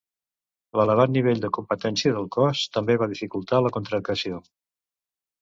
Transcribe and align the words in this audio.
L'elevat 0.79 1.11
nivell 1.17 1.43
de 1.43 1.51
competència 1.57 2.15
del 2.15 2.25
cos 2.37 2.63
també 2.79 2.97
va 3.03 3.09
dificultar 3.13 3.61
la 3.67 3.75
contractació. 3.79 4.43